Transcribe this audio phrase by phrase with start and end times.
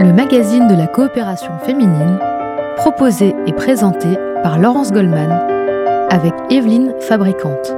[0.00, 2.18] le magazine de la coopération féminine,
[2.76, 4.08] proposé et présenté
[4.42, 5.30] par Laurence Goldman
[6.08, 7.74] avec Evelyne Fabricante.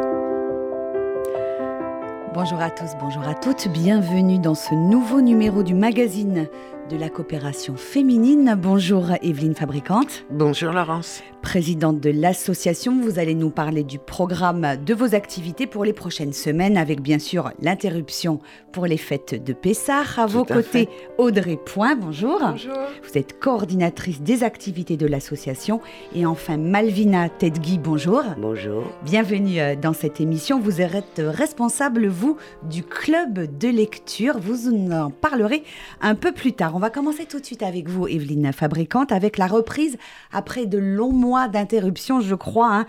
[2.33, 6.47] Bonjour à tous, bonjour à toutes, bienvenue dans ce nouveau numéro du magazine
[6.93, 8.55] de la coopération féminine.
[8.61, 10.25] Bonjour Evelyne Fabricante.
[10.31, 12.99] Bonjour Laurence présidente de l'association.
[13.03, 17.19] Vous allez nous parler du programme de vos activités pour les prochaines semaines, avec bien
[17.19, 18.39] sûr l'interruption
[18.71, 20.05] pour les fêtes de Pessah.
[20.17, 22.39] À vos côtés, Audrey Point, bonjour.
[22.41, 22.79] Bonjour.
[23.03, 25.81] Vous êtes coordinatrice des activités de l'association.
[26.15, 28.23] Et enfin, Malvina Tedgui, bonjour.
[28.39, 28.85] Bonjour.
[29.05, 30.61] Bienvenue euh, dans cette émission.
[30.61, 34.39] Vous êtes responsable, vous, du club de lecture.
[34.39, 35.65] Vous en parlerez
[36.01, 36.77] un peu plus tard.
[36.77, 39.97] On va commencer tout de suite avec vous, Evelyne Fabricante, avec la reprise
[40.33, 42.87] après de longs mois d'interruption, je crois, hein,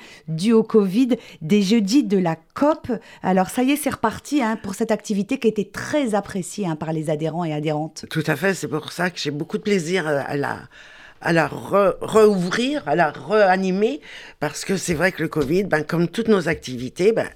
[0.51, 1.09] au Covid,
[1.41, 2.91] des jeudis de la COP.
[3.21, 6.75] Alors ça y est, c'est reparti hein, pour cette activité qui était très appréciée hein,
[6.75, 8.05] par les adhérents et adhérentes.
[8.09, 10.57] Tout à fait, c'est pour ça que j'ai beaucoup de plaisir à la
[11.21, 14.01] à la rouvrir, à la réanimer,
[14.41, 17.29] parce que c'est vrai que le Covid, ben, comme toutes nos activités, ben,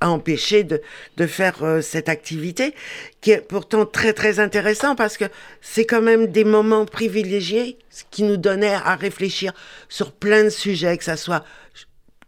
[0.00, 0.80] a empêché de,
[1.16, 2.74] de faire euh, cette activité,
[3.20, 5.24] qui est pourtant très très intéressant parce que
[5.60, 7.78] c'est quand même des moments privilégiés
[8.10, 9.52] qui nous donnaient à réfléchir
[9.88, 11.44] sur plein de sujets, que ça soit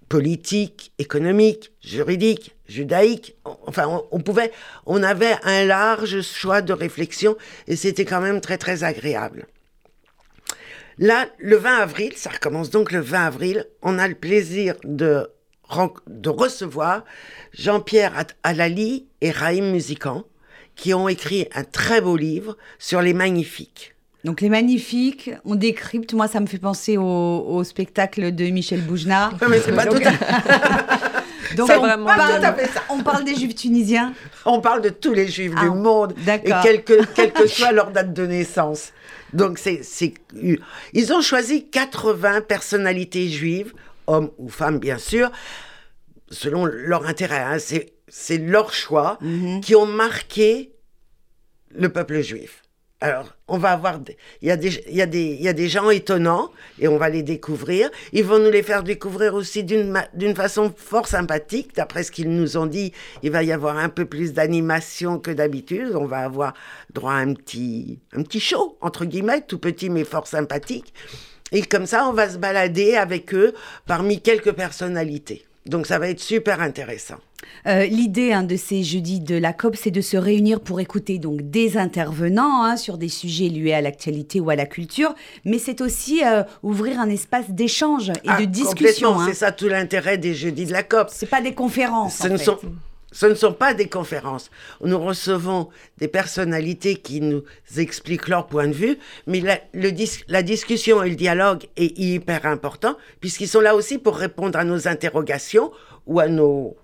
[0.09, 3.37] politique, économique, juridique, judaïque.
[3.67, 4.53] Enfin, on pouvait,
[4.87, 9.47] on avait un large choix de réflexion et c'était quand même très très agréable.
[10.99, 15.31] Là, le 20 avril, ça recommence donc le 20 avril, on a le plaisir de
[16.07, 17.05] de recevoir
[17.53, 20.25] Jean-Pierre Alali et Raïm Musican,
[20.75, 23.95] qui ont écrit un très beau livre sur les magnifiques.
[24.25, 26.13] Donc les magnifiques, on décrypte.
[26.13, 29.35] Moi, ça me fait penser au, spectacle de Michel Bougenard.
[29.49, 29.99] mais c'est pas tout
[31.57, 32.55] Donc on, vraiment parle,
[32.91, 34.13] on parle des juifs tunisiens
[34.45, 37.73] On parle de tous les juifs du ah, monde, et quelle que, quelle que soit
[37.73, 38.93] leur date de naissance.
[39.33, 39.83] Donc c'est,
[40.93, 43.73] ils ont choisi 80 personnalités juives
[44.09, 45.31] hommes ou femmes bien sûr,
[46.31, 47.41] selon leur intérêt.
[47.41, 47.59] Hein.
[48.09, 49.61] C'est leur choix mhm.
[49.61, 50.73] qui ont marqué
[51.71, 52.63] le peuple juif.
[53.01, 54.01] Alors, on va avoir,
[54.43, 57.09] il y, a des, y, a des, y a des gens étonnants et on va
[57.09, 57.91] les découvrir.
[58.13, 61.77] Ils vont nous les faire découvrir aussi d'une façon fort sympathique.
[61.77, 62.93] D'après ce qu'ils nous ont dit,
[63.23, 65.93] il va y avoir un peu plus d'animation que d'habitude.
[65.95, 66.55] On va avoir
[66.93, 70.93] droit à un petit, un petit show, entre guillemets, tout petit mais fort sympathique.
[71.53, 73.55] Et comme ça, on va se balader avec eux
[73.87, 75.45] parmi quelques personnalités.
[75.67, 77.17] Donc ça va être super intéressant.
[77.67, 81.19] Euh, l'idée hein, de ces jeudis de la COP, c'est de se réunir pour écouter
[81.19, 85.15] donc des intervenants hein, sur des sujets liés à l'actualité ou à la culture,
[85.45, 89.21] mais c'est aussi euh, ouvrir un espace d'échange et ah, de discussion.
[89.21, 89.27] Hein.
[89.29, 91.09] C'est ça tout l'intérêt des jeudis de la COP.
[91.13, 92.17] C'est pas des conférences.
[92.17, 92.59] Ce ne sont
[93.19, 94.49] ce ne sont pas des conférences.
[94.81, 97.43] Nous recevons des personnalités qui nous
[97.77, 98.97] expliquent leur point de vue,
[99.27, 99.43] mais
[100.29, 104.63] la, discussion et le dialogue est hyper important, puisqu'ils sont là aussi pour répondre à
[104.63, 105.73] nos interrogations
[106.07, 106.77] ou à nos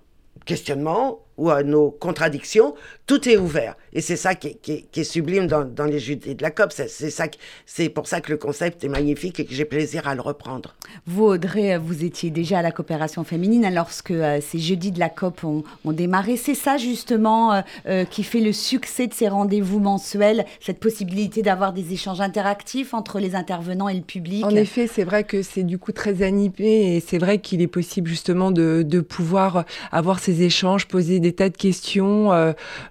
[0.45, 2.75] questionnements ou à nos contradictions,
[3.07, 3.75] tout est ouvert.
[3.93, 6.71] Et c'est ça qui est, sublime dans, les jeudis de la COP.
[6.73, 7.25] C'est, ça,
[7.65, 10.75] c'est pour ça que le concept est magnifique et que j'ai plaisir à le reprendre.
[11.05, 15.09] Vous, Audrey, vous étiez déjà à la coopération féminine lorsque euh, ces jeudis de la
[15.09, 16.35] COP ont, démarré.
[16.35, 21.41] C'est ça justement euh, euh, qui fait le succès de ces rendez-vous mensuels, cette possibilité
[21.41, 24.43] d'avoir des échanges interactifs entre les intervenants et le public?
[24.43, 27.67] En effet, c'est vrai que c'est du coup très animé et c'est vrai qu'il est
[27.67, 32.31] possible justement de, de pouvoir avoir ces échanges, poser des tas de questions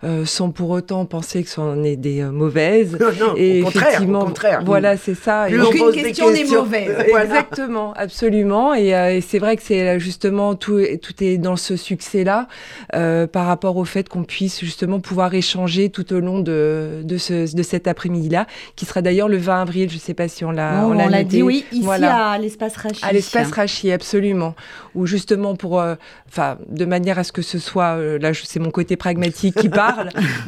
[0.04, 2.98] euh, euh, sans pour autant penser que ce sont des euh, mauvaises.
[3.14, 4.62] Non, et au contraire, effectivement, au contraire.
[4.64, 5.46] Voilà, c'est ça.
[5.48, 6.96] Plus Aucune question n'est mauvaise.
[7.06, 8.74] Exactement, absolument.
[8.74, 12.48] Et, c'est vrai que c'est justement tout, tout est dans ce succès-là
[12.90, 17.54] par rapport au fait qu'on puisse justement pouvoir échanger tout au long de, de, ce,
[17.54, 19.90] de cet après-midi-là, qui sera d'ailleurs le 20 avril.
[19.90, 23.04] Je ne sais pas si on l'a on, l'a dit, oui, ici à l'espace Rachi.
[23.04, 24.54] À l'espace Rachi, absolument.
[24.94, 25.82] Où justement pour,
[26.28, 29.68] enfin, de manière à ce que ce soit là c'est mon côté pragmatique qui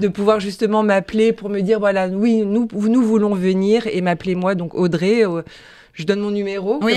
[0.00, 4.34] de pouvoir justement m'appeler pour me dire voilà, oui, nous, nous voulons venir et m'appeler
[4.34, 5.22] moi, donc Audrey.
[5.96, 6.78] Euh, je donne mon numéro.
[6.82, 6.94] Oui,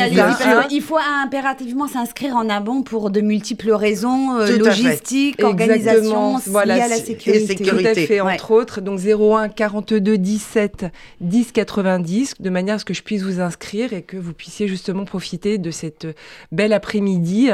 [0.72, 6.82] il faut impérativement s'inscrire en amont pour de multiples raisons, euh, logistiques, organisation, voilà, liées
[6.82, 7.44] à la sécurité.
[7.44, 7.84] Et sécurité.
[7.84, 8.82] Tout à fait, entre autres.
[8.82, 10.86] Donc 01 42 17
[11.22, 14.68] 10 90, de manière à ce que je puisse vous inscrire et que vous puissiez
[14.68, 16.08] justement profiter de cette
[16.52, 17.50] belle après-midi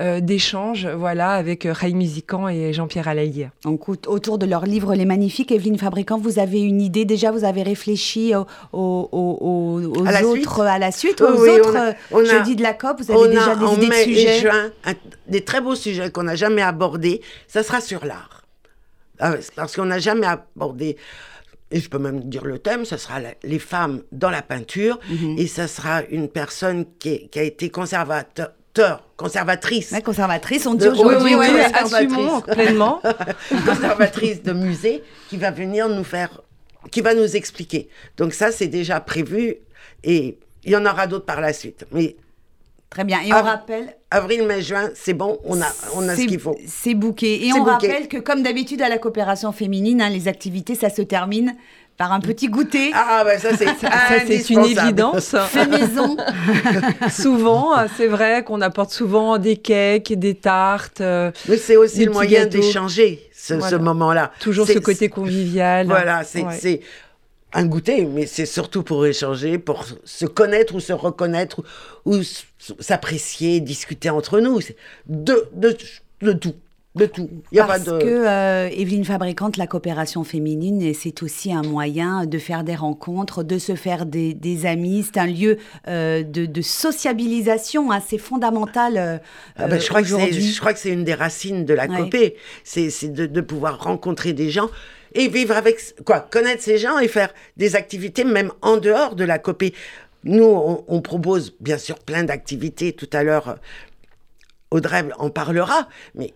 [0.00, 3.48] euh, d'échange voilà, avec Ray Musican et Jean-Pierre Alaï.
[3.64, 7.04] Donc autour de leur livre Les Magnifiques, Evelyne Fabricant, vous avez une idée?
[7.04, 9.80] Déjà, vous avez réfléchi aux, aux,
[10.24, 13.54] autres, à la la suite aux autres on jeudis de la COP Vous avez déjà
[13.56, 14.70] des idées de sujets juin,
[15.26, 17.20] des très beaux sujets qu'on n'a jamais abordés.
[17.48, 18.42] Ça sera sur l'art.
[19.18, 20.96] Ah parce qu'on n'a jamais abordé
[21.70, 25.00] et je peux même dire le thème, ça sera la- les femmes dans la peinture,
[25.10, 25.36] Mhm.
[25.38, 28.52] et ça sera une personne qui, est- qui a été conservateur,
[29.16, 31.34] conservatrice, Ouais, conservatrice, on dit De- aujourd'hui.
[31.34, 31.74] oui, oui, ouais, oui, ouais.
[31.74, 33.00] assumons pleinement.
[33.66, 36.40] conservatrice de musée, qui va venir nous faire,
[36.92, 37.88] qui va nous expliquer.
[38.16, 39.56] Donc ça, c'est déjà prévu,
[40.04, 41.86] et il y en aura d'autres par la suite.
[41.92, 42.16] Mais
[42.90, 43.20] Très bien.
[43.24, 43.96] Et on rappelle.
[44.10, 46.56] avril, mai, juin, c'est bon, on a, on a ce qu'il faut.
[46.66, 47.44] C'est bouquet.
[47.44, 47.88] Et on booké.
[47.88, 51.54] rappelle que, comme d'habitude, à la coopération féminine, hein, les activités, ça se termine
[51.96, 52.92] par un petit goûter.
[52.94, 53.90] Ah, ben ça, c'est Ça,
[54.26, 55.34] c'est une évidence.
[55.48, 56.16] Fait maison.
[57.10, 62.12] souvent, c'est vrai qu'on apporte souvent des cakes, des tartes, euh, Mais c'est aussi le
[62.12, 64.32] moyen d'échanger ce, moment-là.
[64.40, 65.86] toujours ce côté convivial.
[65.86, 66.80] Voilà, c'est Ouais.
[67.56, 71.62] Un goûter, mais c'est surtout pour échanger, pour se connaître ou se reconnaître,
[72.04, 72.16] ou,
[72.80, 74.60] s'apprécier, discuter entre nous.
[75.06, 75.76] De, de,
[76.20, 76.54] de tout.
[76.94, 77.28] De tout.
[77.52, 77.98] Y a Parce pas de...
[77.98, 82.74] que euh, Evelyne Fabricante, la coopération féminine, et c'est aussi un moyen de faire des
[82.74, 85.04] rencontres, de se faire des, des amis.
[85.04, 85.58] C'est un lieu
[85.88, 89.18] euh, de, de sociabilisation assez fondamental euh,
[89.56, 90.40] Ah ben, je, crois que c'est, aujourd'hui.
[90.40, 92.34] je crois que c'est une des racines de la Ouais.
[92.64, 94.70] C'est, c'est de, de pouvoir rencontrer des gens
[95.16, 99.24] et vivre avec, quoi, connaître ces gens et faire des activités même en dehors de
[99.24, 99.74] la copée.
[100.24, 102.92] Nous, on, on propose bien sûr plein d'activités.
[102.92, 103.54] Tout à l'heure, euh,
[104.70, 106.34] Audrey en parlera, mais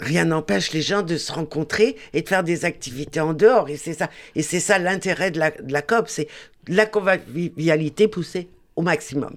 [0.00, 3.68] rien n'empêche les gens de se rencontrer et de faire des activités en dehors.
[3.68, 6.28] Et c'est ça, et c'est ça l'intérêt de la, de la COP, c'est
[6.66, 9.36] la convivialité poussée au maximum.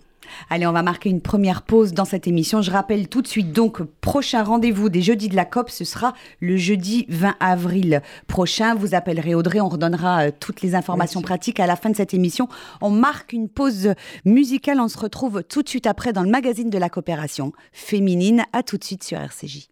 [0.50, 2.62] Allez, on va marquer une première pause dans cette émission.
[2.62, 6.14] Je rappelle tout de suite, donc, prochain rendez-vous des jeudis de la COP, ce sera
[6.40, 8.76] le jeudi 20 avril prochain.
[8.76, 12.14] Vous appellerez Audrey, on redonnera euh, toutes les informations pratiques à la fin de cette
[12.14, 12.48] émission.
[12.82, 13.94] On marque une pause
[14.26, 18.44] musicale, on se retrouve tout de suite après dans le magazine de la coopération féminine.
[18.54, 19.70] À tout de suite sur RCJ.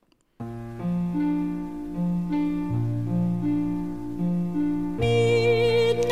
[4.97, 6.09] Midnight,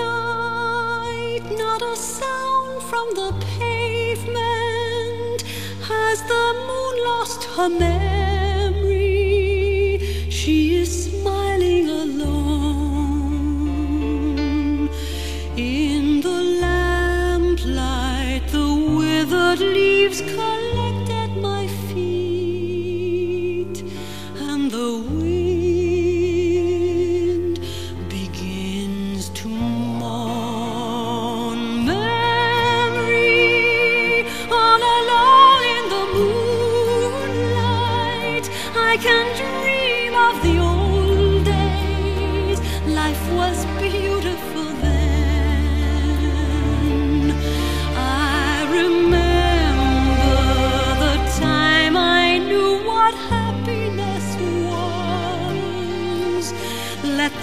[1.58, 3.32] not a sound from the
[5.90, 8.98] Has the moon lost her memory?
[10.30, 13.30] She is smiling alone.
[15.58, 18.68] In the lamplight, the
[18.98, 20.63] withered leaves collect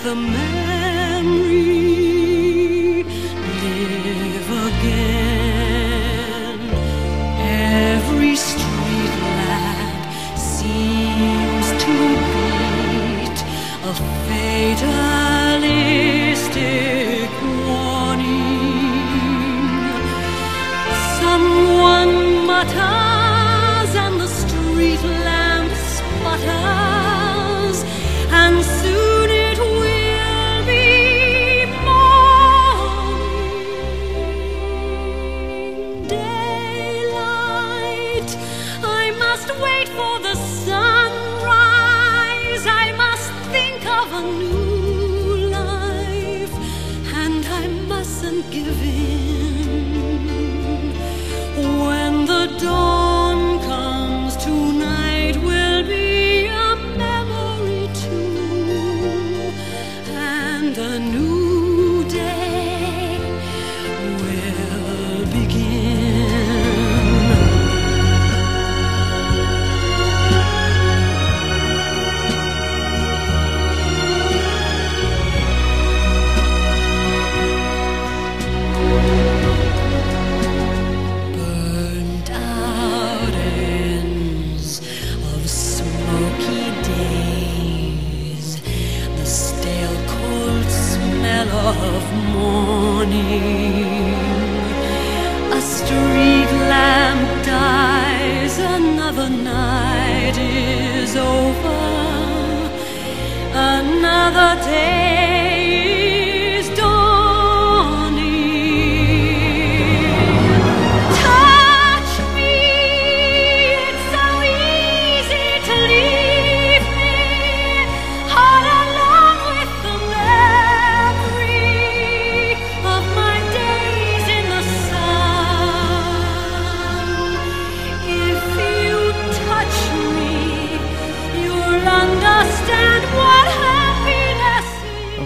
[0.02, 0.59] the memory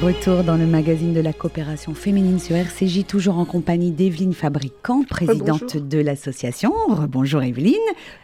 [0.04, 5.02] retour dans le magazine de la coopération féminine sur RCJ, toujours en compagnie d'Evelyne Fabricant,
[5.02, 6.74] présidente de l'association.
[7.08, 7.74] Bonjour Evelyne.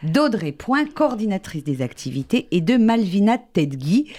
[0.03, 4.13] D'Audrey Point, coordinatrice des activités, et de Malvina Tedgui.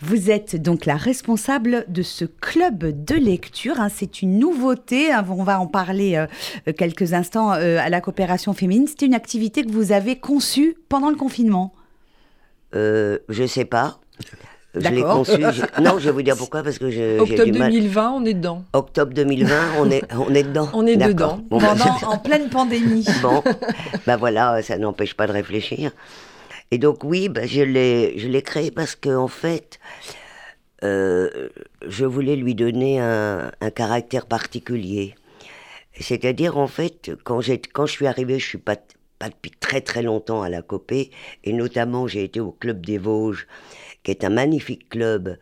[0.00, 3.80] Vous êtes donc la responsable de ce club de lecture.
[3.80, 3.90] hein.
[3.90, 5.12] C'est une nouveauté.
[5.12, 5.26] hein.
[5.28, 8.86] On va en parler euh, quelques instants euh, à la coopération féminine.
[8.88, 11.74] C'est une activité que vous avez conçue pendant le confinement?
[12.74, 14.00] Euh, je sais pas.
[14.74, 15.32] Je l'ai conçu.
[15.52, 17.70] je- Non, je vais vous dire pourquoi, parce que j'ai Octobre du mal.
[17.72, 18.64] 2020, on est dedans.
[18.72, 20.68] Octobre 2020, on est, on est dedans.
[20.74, 21.40] On est dedans.
[21.50, 23.04] Bon, bah, Pendant, en pleine pandémie.
[23.22, 23.42] bon,
[24.06, 25.92] bah voilà, ça n'empêche pas de réfléchir.
[26.70, 29.78] Et donc oui, bah, je l'ai, je l'ai créé parce que en fait,
[30.82, 31.48] euh,
[31.86, 35.14] je voulais lui donner un, un caractère particulier.
[35.98, 38.76] C'est-à-dire en fait, quand j'ai, quand je suis arrivée, je suis pas
[39.20, 41.10] pas depuis très très longtemps à la Copé,
[41.44, 43.46] et notamment j'ai été au club des Vosges,
[44.04, 45.36] qui est un magnifique club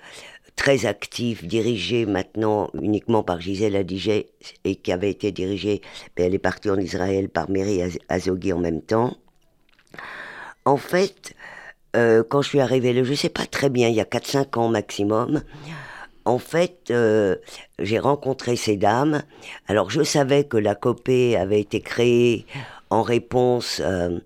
[0.57, 4.31] très actif, dirigé maintenant uniquement par Gisèle Adigé,
[4.65, 5.83] et qui avait été dirigé,
[6.17, 9.17] mais elle est partie en Israël par Mary Az- Azoghi en même temps.
[10.65, 11.35] En fait,
[11.97, 14.69] euh, quand je suis arrivée je sais pas très bien, il y a 4-5 ans
[14.69, 15.43] maximum,
[16.25, 17.35] en fait, euh,
[17.81, 19.23] j'ai rencontré ces dames.
[19.67, 22.47] Alors, je savais que la COPE avait été créée
[22.91, 24.21] en réponse, euh,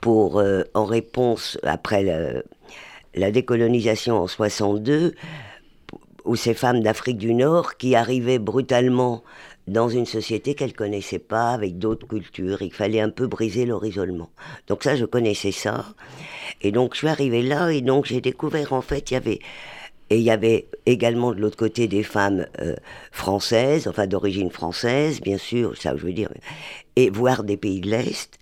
[0.00, 2.44] pour, en réponse après le-
[3.14, 5.14] la décolonisation en 62,
[6.24, 9.22] où ces femmes d'Afrique du Nord qui arrivaient brutalement
[9.66, 12.60] dans une société qu'elles connaissaient pas, avec d'autres cultures.
[12.62, 14.30] Il fallait un peu briser leur isolement.
[14.66, 15.84] Donc ça, je connaissais ça.
[16.60, 19.38] Et donc, je suis arrivée là, et donc j'ai découvert, en fait, il y avait...
[20.12, 22.74] Et il y avait également de l'autre côté des femmes euh,
[23.12, 26.30] françaises, enfin d'origine française, bien sûr, ça je veux dire,
[26.96, 28.40] et voire des pays de l'Est.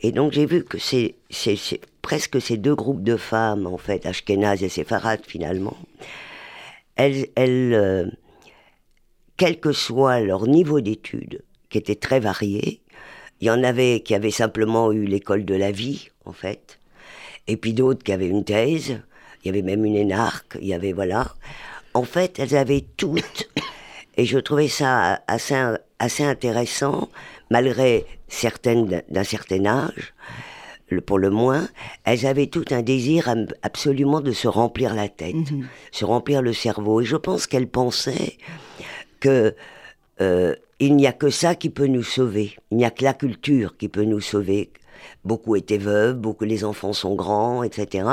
[0.00, 1.14] Et donc j'ai vu que c'est
[2.02, 5.76] presque ces deux groupes de femmes, en fait, Ashkénazes et séfarades finalement,
[6.96, 8.06] elles, elles euh,
[9.36, 12.80] quel que soit leur niveau d'études, qui était très varié,
[13.40, 16.78] il y en avait qui avaient simplement eu l'école de la vie, en fait,
[17.46, 19.00] et puis d'autres qui avaient une thèse,
[19.42, 21.34] il y avait même une énarque, il y avait, voilà.
[21.94, 23.48] En fait, elles avaient toutes,
[24.16, 25.56] et je trouvais ça assez,
[25.98, 27.08] assez intéressant,
[27.50, 30.14] malgré certaines d'un- certain âge,
[31.06, 31.68] pour le moins,
[32.04, 35.36] elles avaient tout un désir absolument de se remplir la tête,
[35.92, 37.00] se remplir le cerveau.
[37.00, 38.36] Et je pense qu'elles pensaient
[39.20, 39.54] que
[40.20, 42.56] euh, il n'y a que ça qui peut nous sauver.
[42.70, 44.70] Il n'y a que la culture qui peut nous sauver.
[45.24, 48.08] Beaucoup étaient veuves, beaucoup les enfants sont grands, etc.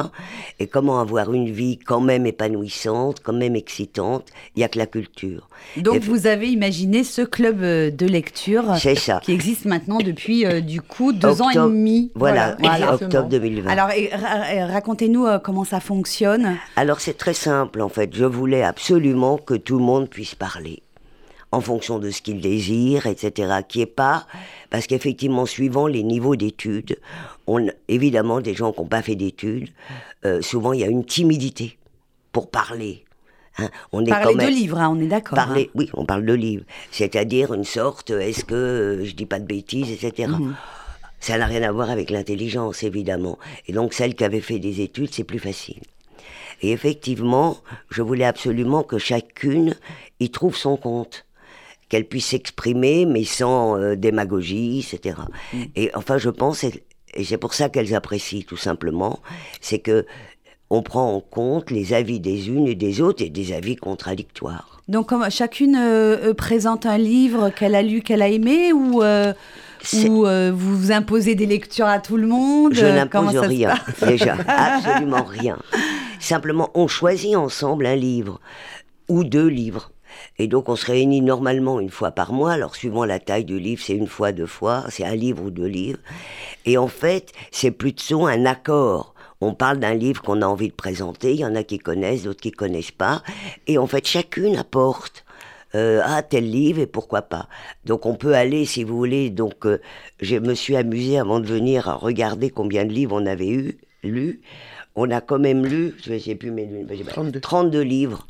[0.60, 4.26] Et comment avoir une vie quand même épanouissante, quand même excitante?
[4.56, 5.48] Il n'y a que la culture.
[5.78, 9.20] Donc Et- vous avez imaginé ce club euh, de lecture ça.
[9.24, 12.12] qui existe maintenant depuis euh, du coup deux ans et demi.
[12.16, 12.94] Voilà, Voilà.
[12.96, 13.70] octobre 2020.
[13.72, 13.90] Alors
[14.70, 16.58] racontez-nous euh, comment ça fonctionne?
[16.76, 18.14] Alors c'est très simple en fait.
[18.14, 20.82] Je voulais absolument que tout le monde puisse parler
[21.52, 23.60] en fonction de ce qu'il désire, etc.
[23.68, 24.28] Qui est pas
[24.70, 26.98] parce qu'effectivement suivant les niveaux d'études,
[27.48, 29.70] on évidemment des gens qui n'ont pas fait d'études,
[30.26, 31.78] euh, souvent il y a une timidité
[32.34, 33.06] pour parler.
[33.60, 33.70] hein.
[33.94, 35.36] On est Parler quand de livres, hein, on est d'accord.
[35.38, 36.66] Parler, oui, on parle de livres.
[36.92, 40.32] C'est-à-dire une sorte, est-ce que euh, je dis pas de bêtises, etc.
[41.20, 43.40] Ça n'a rien à voir avec l'intelligence, évidemment.
[43.68, 45.82] Et donc, celle qui avait fait des études, c'est plus facile.
[46.62, 47.58] Et effectivement,
[47.90, 49.76] je voulais absolument que chacune
[50.20, 51.26] y trouve son compte.
[51.90, 55.18] Qu'elle puisse s'exprimer, mais sans euh, démagogie, etc.
[55.76, 59.20] Et enfin, je pense, et, et c'est pour ça qu'elles apprécient tout simplement,
[59.62, 60.06] c'est que
[60.70, 64.82] on prend en compte les avis des unes et des autres et des avis contradictoires.
[64.88, 69.34] Donc chacune euh, euh, présente un livre qu'elle a lu, qu'elle a aimé, ou, euh,
[69.94, 73.76] euh, vous imposez des lectures à tout le monde Je n'impose rien,
[74.08, 75.58] déjà, absolument rien.
[76.20, 78.40] Simplement, on choisit ensemble un livre
[79.08, 79.92] ou deux livres.
[80.40, 82.54] Et donc, on se réunit normalement une fois par mois.
[82.54, 85.50] Alors, suivant la taille du livre, c'est une fois, deux fois, c'est un livre ou
[85.52, 86.00] deux livres.
[86.66, 89.14] Et en fait, c'est plutôt un accord.
[89.40, 91.34] On parle d'un livre qu'on a envie de présenter.
[91.34, 93.22] Il y en a qui connaissent, d'autres qui connaissent pas.
[93.68, 95.26] Et en fait, chacune apporte
[95.76, 97.48] euh, ah tel livre et pourquoi pas.
[97.86, 99.30] Donc on peut aller si vous voulez.
[99.30, 99.80] Donc euh,
[100.22, 103.78] je me suis amusée avant de venir à regarder combien de livres on avait eu
[104.04, 104.42] lu.
[104.96, 107.40] On a quand même lu, je ne sais plus pas- 32.
[107.40, 108.26] 32 livres,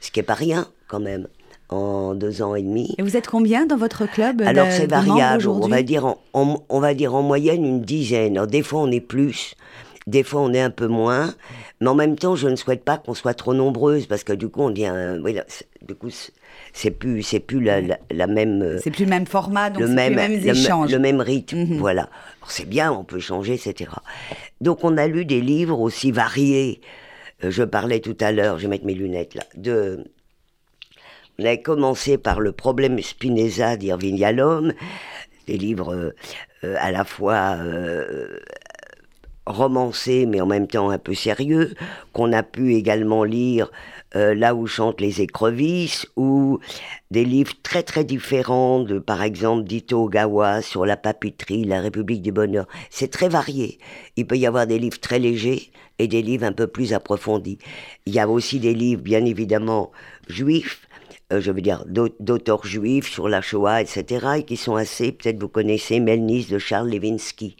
[0.00, 1.28] ce qui est pas rien quand même
[1.70, 2.94] en deux ans et demi.
[2.98, 6.62] Et vous êtes combien dans votre club Alors c'est variable, on va dire en, en-
[6.68, 8.36] on va dire en moyenne une dizaine.
[8.38, 9.54] Alors, des fois on est plus,
[10.06, 11.34] des fois on est un peu moins,
[11.82, 14.48] mais en même temps je ne souhaite pas qu'on soit trop nombreuses parce que du
[14.48, 15.44] coup on dit un- oui, là,
[15.86, 19.26] du coup c'est- plus c'est plus la, la- la même euh, C'est plus le même
[19.26, 20.90] format, donc le même, plus les mêmes échanges.
[20.90, 21.78] le même rythme, Mhm.
[21.78, 22.02] voilà.
[22.40, 23.90] Alors, C'est bien, on peut changer, etc.
[24.62, 26.80] Donc on a lu des livres aussi variés.
[27.44, 30.04] Euh, je parlais tout à l'heure, je vais mettre mes lunettes là, de
[31.40, 34.72] On avait commencé par le problème Spinetta d'Irving Yalom,
[35.46, 36.12] des livres
[36.64, 38.40] euh, à la fois euh,
[39.46, 41.74] romancés mais en même temps un peu sérieux,
[42.12, 43.70] qu'on a pu également lire
[44.16, 46.58] euh, Là où chantent les écrevisses, ou
[47.12, 52.22] des livres très très différents de par exemple d'Ito Ogawa sur la papeterie, la République
[52.22, 52.66] du Bonheur.
[52.90, 53.78] C'est très varié.
[54.16, 57.58] Il peut y avoir des livres très légers et des livres un peu plus approfondis.
[58.06, 59.92] Il y a aussi des livres bien évidemment
[60.28, 60.87] juifs,
[61.32, 65.12] euh, je veux dire, d'aut- d'auteurs juifs sur la Shoah, etc., et qui sont assez,
[65.12, 67.56] peut-être vous connaissez Melnis de Charles Levinsky,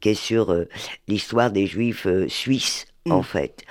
[0.00, 0.68] qui est sur euh,
[1.08, 3.62] l'histoire des juifs euh, suisses, en fait.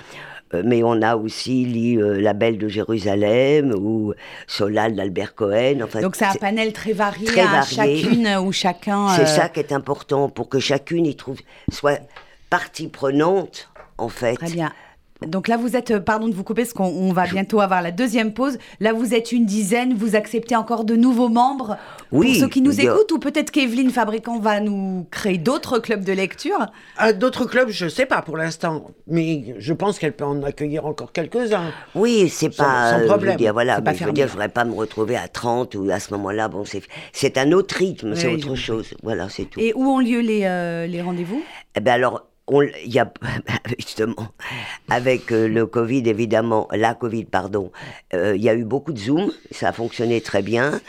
[0.64, 4.14] Mais on a aussi lu euh, La Belle de Jérusalem ou
[4.46, 5.80] Solal d'Albert Cohen.
[5.84, 8.04] Enfin, Donc c'est un panel très varié, très à varié.
[8.04, 9.08] chacune ou chacun.
[9.16, 11.40] c'est ça qui est important pour que chacune y trouve,
[11.72, 12.00] soit
[12.52, 14.36] partie prenante, en fait.
[14.36, 14.72] Très bien.
[15.28, 17.82] Donc là, vous êtes, euh, pardon de vous couper, parce qu'on on va bientôt avoir
[17.82, 18.58] la deuxième pause.
[18.80, 21.78] Là, vous êtes une dizaine, vous acceptez encore de nouveaux membres
[22.12, 26.04] Oui, pour ceux qui nous écoutent, ou peut-être qu'Evelyne Fabricant va nous créer d'autres clubs
[26.04, 26.68] de lecture?
[26.98, 30.86] À d'autres clubs, je sais pas pour l'instant, mais je pense qu'elle peut en accueillir
[30.86, 31.72] encore quelques-uns.
[31.96, 32.92] Oui, c'est pas.
[32.92, 33.38] sans euh, je veux problème.
[33.38, 36.00] dire, voilà, mais je veux dire, je voudrais pas me retrouver à 30 ou à
[36.00, 36.48] ce moment-là.
[36.48, 38.94] Bon, c'est, c'est un autre rythme, c'est Oui, autre chose.
[39.04, 39.60] Voilà, c'est tout.
[39.60, 41.42] Et où ont lieu les, euh, les rendez-vous?
[41.76, 43.12] Eh ben alors, il y a
[43.78, 44.28] justement
[44.90, 47.72] avec euh, le Covid évidemment, la Covid pardon,
[48.14, 50.82] euh, il y a eu beaucoup de Zoom, ça a fonctionné très bien,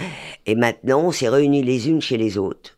[0.46, 2.76] et maintenant on s'est réunis les unes chez les autres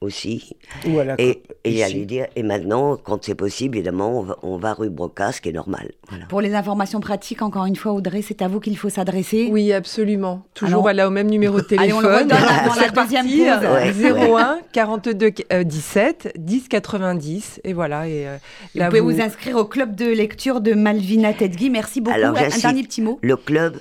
[0.00, 0.54] aussi.
[0.88, 4.56] Ou à la Et, j'allais dire, et maintenant, quand c'est possible, évidemment, on va, on
[4.56, 5.90] va rue Brocas, ce qui est normal.
[6.08, 6.26] Voilà.
[6.26, 9.48] Pour les informations pratiques, encore une fois, Audrey, c'est à vous qu'il faut s'adresser.
[9.50, 10.42] Oui, absolument.
[10.54, 12.28] Toujours Alors- voilà, au même numéro de Allez, on téléphone.
[12.28, 13.68] le redonne avant la deuxième pause.
[14.16, 14.30] Ouais.
[14.30, 18.36] 01 42 euh, 17 10 90 et voilà et euh,
[18.74, 19.20] là vous pouvez vous...
[19.20, 21.70] inscrire au club de lecture de Malvina Tedgui.
[21.70, 22.16] Merci beaucoup.
[22.16, 23.18] Alors, un dernier petit mot.
[23.22, 23.78] Le club,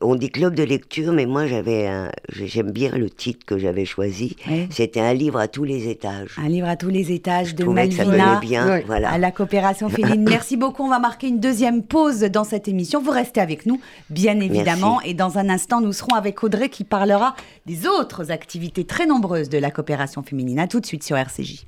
[0.00, 3.84] on dit club de lecture, mais moi j'avais un, j'aime bien le titre que j'avais
[3.84, 4.36] choisi.
[4.48, 4.66] Oui.
[4.70, 6.36] C'était un livre à tous les étages.
[6.38, 8.40] Un livre à tous les étages Je de trouvais que ça Malvina.
[8.40, 9.10] bien, voilà.
[9.10, 10.24] à la coopération féline.
[10.28, 10.82] Merci beaucoup.
[10.84, 13.00] On va marquer une deuxième pause dans cette émission.
[13.00, 13.80] Vous restez avec nous,
[14.10, 15.00] bien évidemment.
[15.02, 17.34] Et dans un instant, nous serons avec Audrey qui parlera
[17.66, 20.58] des autres activités très nombreuses de la coopération féminine.
[20.58, 21.64] À tout de suite sur RCJ.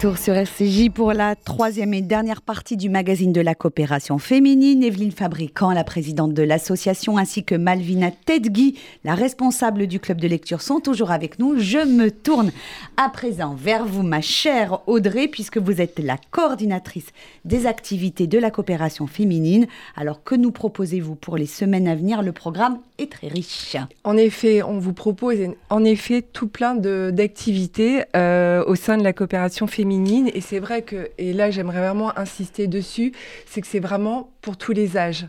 [0.00, 4.82] Retour sur RCJ pour la troisième et dernière partie du magazine de la coopération féminine.
[4.82, 10.26] Evelyne Fabricant, la présidente de l'association, ainsi que Malvina Tedgui, la responsable du club de
[10.26, 11.58] lecture, sont toujours avec nous.
[11.58, 12.50] Je me tourne
[12.96, 17.08] à présent vers vous, ma chère Audrey, puisque vous êtes la coordinatrice
[17.44, 19.66] des activités de la coopération féminine.
[19.96, 22.22] Alors que nous proposez-vous pour les semaines à venir?
[22.22, 23.76] Le programme est très riche.
[24.04, 25.36] En effet, on vous propose
[25.68, 29.89] en effet tout plein d'activités euh, au sein de la coopération féminine.
[29.90, 33.12] Et c'est vrai que, et là j'aimerais vraiment insister dessus,
[33.46, 35.26] c'est que c'est vraiment pour tous les âges.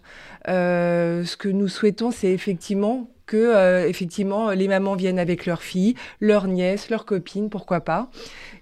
[0.47, 5.61] Euh, ce que nous souhaitons, c'est effectivement que euh, effectivement les mamans viennent avec leurs
[5.61, 8.09] filles, leurs nièces, leurs copines, pourquoi pas,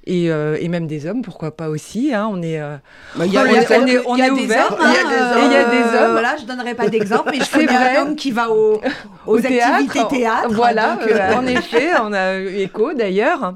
[0.06, 2.14] et, euh, et même des hommes, pourquoi pas aussi.
[2.14, 2.28] hein.
[2.32, 2.78] on est, euh,
[3.16, 4.72] Bah, il y a- on est- on est- on il y a est des ouvert.
[4.72, 5.46] hommes, Il y a hein, des hommes.
[5.46, 6.12] Il y a des hommes.
[6.12, 7.98] Voilà, je donnerai pas d'exemple, mais je C'est connais vrai.
[7.98, 8.82] un homme qui va au,
[9.28, 9.74] aux au théâtre.
[9.86, 10.48] activités théâtre.
[10.52, 13.56] Voilà, donc, euh, en effet, on a eu écho d'ailleurs.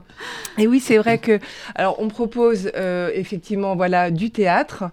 [0.59, 1.39] Et oui, c'est vrai que,
[1.73, 4.83] alors, on propose euh, effectivement, voilà, du théâtre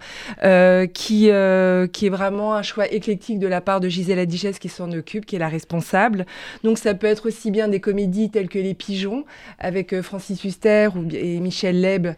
[0.42, 4.52] euh, qui euh, qui est vraiment un choix éclectique de la part de Gisèle Adigès
[4.58, 6.09] qui s'en occupe, qui est la responsable.
[6.64, 9.24] Donc, ça peut être aussi bien des comédies telles que Les Pigeons
[9.58, 12.08] avec euh, Francis Huster ou, et Michel Leb,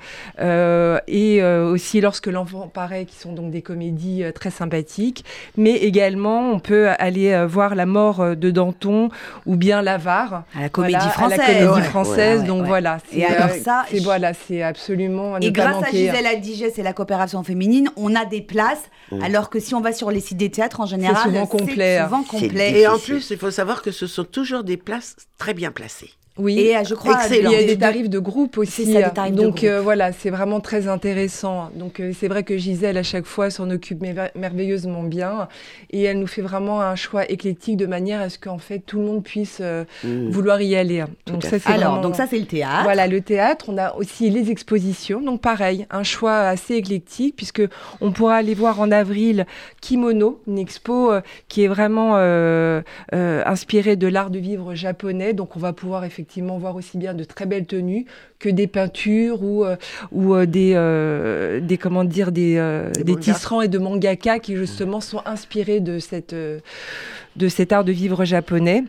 [0.41, 5.25] euh, et euh, aussi Lorsque l'enfant paraît, qui sont donc des comédies euh, très sympathiques.
[5.57, 9.09] Mais également, on peut aller euh, voir La mort de Danton
[9.47, 10.45] ou bien L'Avare.
[10.57, 11.41] à la comédie Voilà, française.
[11.41, 12.69] À la comédie Ouais, française, ouais, donc ouais.
[12.69, 12.99] voilà.
[13.13, 15.91] Et alors ça, c'est voilà, c'est absolument Et grâce à.
[15.91, 18.85] Gisèle Adigès et la coopération féminine, on a des places,
[19.23, 22.05] alors que si on va sur les sites des théâtres, en général, souvent complet, hein.
[22.07, 22.81] souvent C'est complet.
[22.81, 26.13] Et en plus, il faut savoir que ce sont toujours des places très bien placées.
[26.39, 26.59] Oui.
[26.59, 27.51] Et euh, je crois, Excellent.
[27.51, 28.87] Il y a des- tarifs de groupe aussi.
[28.87, 29.65] C'est ça, des tarifs de Donc groupe.
[29.69, 31.69] euh, voilà, c'est vraiment très intéressant.
[31.77, 35.49] Donc euh, c'est vrai que Gisèle à chaque fois s'en occupe merve- merveilleusement bien
[35.91, 38.99] et elle nous fait vraiment un choix éclectique de manière à ce qu'en fait tout
[38.99, 40.31] le monde puisse euh, Mm.
[40.31, 41.05] vouloir y aller.
[41.27, 42.83] Donc à ça c'est Alors, vraiment- donc ça, c'est le théâtre.
[42.85, 45.21] Voilà, le théâtre, on a aussi les expositions.
[45.21, 47.63] Donc pareil, un choix assez éclectique puisque
[48.01, 49.45] on pourra aller voir en avril
[49.83, 52.81] Kimono, une expo euh, qui est vraiment euh,
[53.15, 55.35] euh, inspirée de l'art de vivre japonais.
[55.35, 56.22] Donc on va pouvoir effectivement
[56.59, 58.07] voir aussi bien de très belles tenues
[58.39, 59.77] que des peintures ou euh,
[60.11, 62.53] ou euh, des euh, des comment dire des
[63.05, 67.93] Des tisserands et de mangaka qui justement sont inspirés de cette de cet art de
[67.93, 68.85] vivre japonais.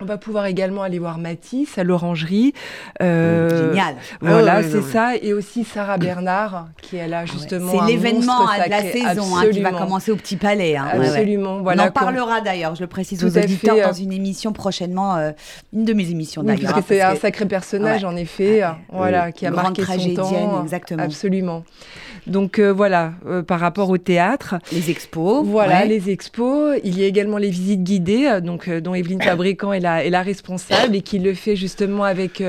[0.00, 2.52] On va pouvoir également aller voir Matisse à l'orangerie.
[3.00, 3.94] Euh, Génial.
[4.20, 5.16] Voilà, Ah c'est ça.
[5.16, 7.72] Et aussi Sarah Bernard, qui est là justement.
[7.72, 10.76] C'est un l'événement de la saison hein, qui va commencer au Petit Palais.
[10.76, 10.88] hein.
[10.92, 11.08] Ouais, ouais.
[11.08, 11.62] Absolument.
[11.64, 15.16] On en parlera d'ailleurs, je le précise aux auditeurs, fait, euh, dans une émission prochainement,
[15.16, 15.32] euh,
[15.72, 16.72] une de mes émissions Oui, d'ailleurs.
[16.74, 18.08] parce que c'est hein, un parce que- sacré personnage, Ouais.
[18.10, 20.62] en effet, voilà, qui a marqué son temps.
[20.62, 21.02] exactement.
[21.04, 21.64] Absolument.
[22.26, 25.44] Donc euh, voilà, euh, par rapport au théâtre, Les expos.
[25.46, 25.86] Voilà, ouais.
[25.88, 26.78] les expos.
[26.84, 30.10] Il y a également les visites guidées, euh, donc dont Evelyne Fabricant est la, est
[30.10, 32.42] la responsable et qui le fait justement avec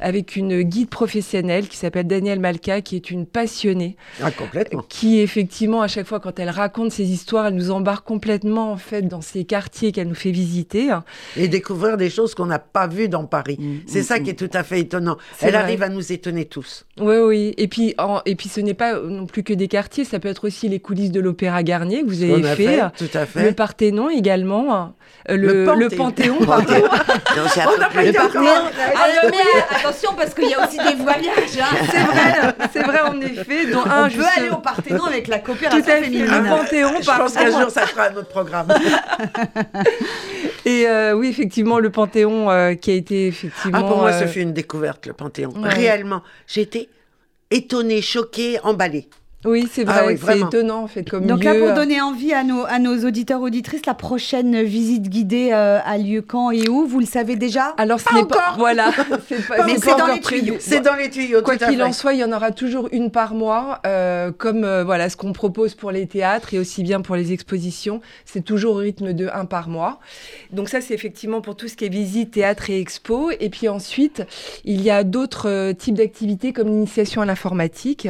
[0.00, 4.84] avec une guide professionnelle qui s'appelle Danielle Malka, qui est une passionnée, Ah, complètement.
[4.88, 8.76] qui effectivement à chaque fois quand elle raconte ses histoires, elle nous embarque complètement en
[8.76, 10.88] fait dans ces quartiers qu'elle nous fait visiter.
[11.36, 13.56] Et découvrir des choses qu'on n'a pas vues dans Paris.
[13.60, 14.22] Mm, C'est mm, ça mm.
[14.24, 15.16] qui est tout à fait étonnant.
[15.36, 15.62] C'est Elle vrai.
[15.62, 16.86] arrive à nous étonner tous.
[17.00, 17.54] Oui, oui.
[17.56, 20.04] Et puis, en- et puis, ce n'est pas non plus que des quartiers.
[20.04, 22.80] Ça peut être aussi les coulisses de l'Opéra Garnier que vous avez fait.
[22.98, 23.52] tout à Le.
[23.52, 24.94] Parthénon également.
[25.30, 26.36] euh, Le Le, le Panthéon.
[26.38, 26.74] Panthéon, pardon.
[27.36, 28.50] Non, c'est un On peu n'a pas plus- été Le Parthénon.
[28.96, 31.58] Ah, mais, attention parce qu'il y a aussi des voyages.
[31.60, 31.76] hein.
[31.90, 33.66] C'est vrai, c'est vrai en effet.
[33.70, 36.02] Dont un, On peut juste- aller au Parthénon avec la Tout coopération à fait.
[36.02, 36.26] féminine.
[36.26, 38.68] Le Panthéon, Je pense qu'un jour, ça sera un autre programme.
[40.66, 43.78] Et euh, oui, effectivement, le Panthéon euh, qui a été effectivement.
[43.82, 45.52] Ah, pour moi, euh, ce fut une découverte, le Panthéon.
[45.56, 45.68] Ouais.
[45.68, 46.62] Réellement, j'ai
[47.50, 49.08] été étonnée, choquée, emballée.
[49.46, 50.14] Oui, c'est Ah vrai.
[50.14, 51.52] oui, c'est étonnant en fait comme Donc lieu.
[51.52, 55.78] là, pour donner envie à nos, à nos auditeurs auditrices, la prochaine visite guidée euh,
[55.82, 56.84] a lieu quand et où?
[56.86, 57.68] Vous le savez déjà?
[57.78, 58.36] Alors, ce Pas n'est pas.
[58.36, 58.56] encore.
[58.58, 58.90] Voilà.
[59.28, 60.56] c'est pas, Mais c'est dans les tuyaux.
[60.60, 63.32] C'est dans les tuyaux, Quoi qu'il en soit, il y en aura toujours une par
[63.32, 67.16] mois, euh, comme euh, voilà ce qu'on propose pour les théâtres et aussi bien pour
[67.16, 68.02] les expositions.
[68.26, 70.00] C'est toujours au rythme de un par mois.
[70.52, 73.30] Donc ça, c'est effectivement pour tout ce qui est visite, théâtre et expo.
[73.40, 74.22] Et puis ensuite,
[74.66, 78.06] il y a d'autres euh, types d'activités comme l'initiation à l'informatique,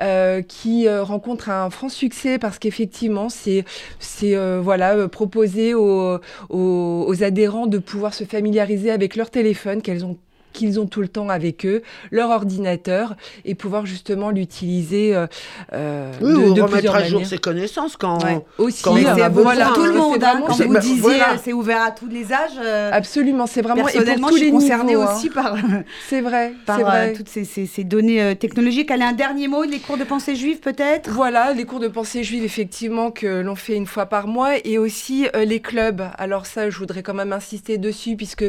[0.00, 3.64] euh, qui euh, rencontrent un franc succès parce qu'effectivement, c'est
[3.98, 6.18] c'est euh, voilà euh, proposer aux,
[6.50, 10.18] aux, aux adhérents de pouvoir se familiariser avec leur téléphone qu'elles ont
[10.52, 15.26] qu'ils ont tout le temps avec eux, leur ordinateur, et pouvoir justement l'utiliser euh,
[15.72, 17.28] euh, Oui, de, ou de remettre plusieurs à jour manières.
[17.28, 18.22] ses connaisses quand...
[18.24, 18.40] Ouais.
[18.58, 21.32] Aussi, quand c'est a pour besoin, tout le monde, hein, quand vous bah, disiez voilà.
[21.32, 22.50] euh, c'est ouvert à tous les âges.
[22.62, 25.14] euh, Absolument, c'est vraiment et pour personnellement, tous je suis les concernée niveaux, hein.
[25.16, 25.56] aussi par,
[26.08, 27.12] C'est vrai, par vrai.
[27.12, 28.90] euh, toutes ces, ces- ces données euh, technologiques.
[28.90, 31.10] Elle a un dernier mot, les cours de pensée juive peut-être?
[31.10, 34.78] Voilà, les cours de pensée juive, effectivement, que l'on fait une fois par mois, et
[34.78, 36.02] aussi euh, les clubs.
[36.18, 38.44] Alors ça, je voudrais quand même insister dessus, puisque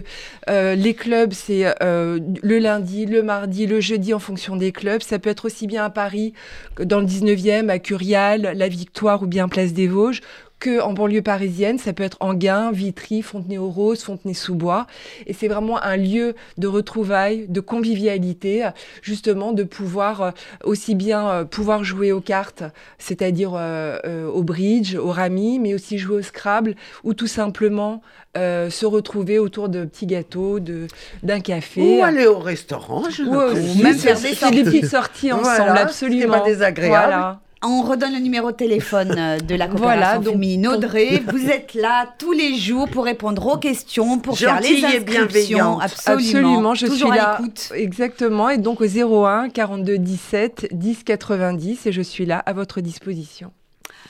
[0.50, 5.02] euh, les clubs, c'est euh, le lundi, le mardi, le jeudi en fonction des clubs.
[5.02, 6.34] Ça peut être aussi bien à Paris
[6.76, 10.22] que dans le 19e, à Curial, La Victoire ou bien Place des Vosges
[10.62, 14.88] que en banlieue parisienne, ça peut être Anguin, Vitry, Fontenay-aux-Roses, Fontenay-sous-Bois.
[15.28, 18.70] Et c'est vraiment un lieu de retrouvailles, de convivialité,
[19.02, 20.32] justement de pouvoir euh,
[20.64, 22.64] aussi bien euh, pouvoir jouer aux cartes,
[23.00, 28.02] c'est-à-dire euh, au bridge, au rami, mais aussi jouer au Scrabble, ou tout simplement
[28.38, 30.88] euh, se retrouver autour de petits gâteaux, de
[31.24, 32.00] d'un café.
[32.00, 35.32] Ou aller au restaurant, je Ou aussi, même c'est- faire des c'est des petites sorties
[35.32, 36.40] ensemble, Voilà, absolument.
[36.40, 37.08] pas désagréable.
[37.08, 37.42] Voilà.
[37.64, 40.68] On redonne le numéro de téléphone euh, de la coopération Voilà, donc- féminine.
[40.68, 44.86] Audrey, vous êtes là tous les jours pour répondre aux questions, pour faire les Gentille
[44.98, 45.12] inscriptions.
[45.28, 45.80] bienveillante.
[45.84, 46.18] Absolument.
[46.50, 47.38] Absolument, je Toujours suis à là.
[47.40, 47.72] l'écoute.
[47.76, 52.82] Exactement, et donc au 01 42 17 10 90, et je suis là à votre
[52.82, 53.52] disposition.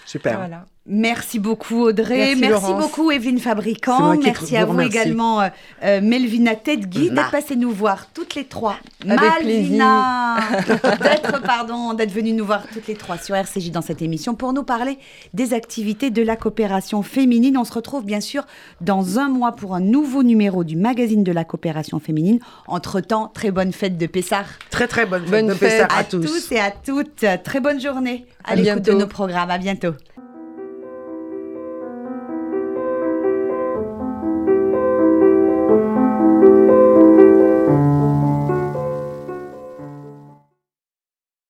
[0.06, 0.38] Super.
[0.38, 0.66] Voilà.
[0.88, 4.98] Merci beaucoup Audrey, Merci, beaucoup Evelyne Fabricant, merci à vous remercie.
[4.98, 5.48] également euh,
[5.84, 6.56] euh, Melvina Ma.
[6.56, 8.78] d'être passée nous voir toutes les trois.
[9.08, 10.38] Avec Malvina
[11.04, 14.54] d'être pardon d'être venue nous voir toutes les trois sur RCJ dans cette émission pour
[14.54, 14.98] nous parler
[15.36, 17.58] des activités de la coopération féminine.
[17.60, 18.48] On se retrouve bien sûr
[18.82, 22.40] dans un mois pour un nouveau numéro du magazine de la coopération féminine.
[22.68, 25.96] Entre temps, très bonne fête de Pessard Très très bonne fête Bonne de fête Pessah
[25.96, 26.26] à, à tous.
[26.26, 27.24] tous et à toutes.
[27.44, 29.52] Très bonne journée à, À l'écoute de nos programmes.
[29.52, 29.94] À bientôt.